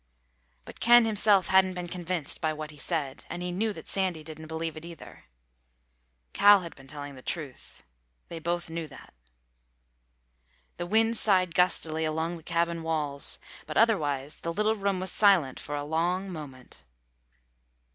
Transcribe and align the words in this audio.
But 0.65 0.79
Ken 0.79 1.05
himself 1.05 1.49
hadn't 1.49 1.75
been 1.75 1.85
convinced 1.85 2.41
by 2.41 2.53
what 2.53 2.71
he 2.71 2.77
said. 2.77 3.23
And 3.29 3.43
he 3.43 3.51
knew 3.51 3.71
that 3.71 3.87
Sandy 3.87 4.23
didn't 4.23 4.47
believe 4.47 4.75
it 4.75 4.83
either. 4.83 5.25
Cal 6.33 6.61
had 6.61 6.75
been 6.75 6.87
telling 6.87 7.13
the 7.13 7.21
truth. 7.21 7.83
They 8.27 8.39
both 8.39 8.67
knew 8.67 8.87
that. 8.87 9.13
The 10.77 10.87
wind 10.87 11.17
sighed 11.17 11.53
gustily 11.53 12.03
along 12.03 12.37
the 12.37 12.41
cabin 12.41 12.81
walls, 12.81 13.37
but 13.67 13.77
otherwise 13.77 14.39
the 14.39 14.51
little 14.51 14.73
room 14.73 14.99
was 14.99 15.11
silent 15.11 15.59
for 15.59 15.75
a 15.75 15.83
long 15.83 16.31
moment. 16.31 16.83